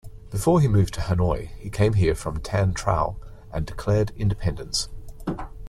Before 0.31 0.59
he 0.59 0.67
moved 0.67 0.95
to 0.95 1.01
Hanoi, 1.01 1.49
he 1.59 1.69
came 1.69 1.93
here 1.93 2.15
from 2.15 2.39
Tan 2.39 2.73
Trao 2.73 3.17
and 3.53 3.67
declared 3.67 4.11
independence. 4.15 4.89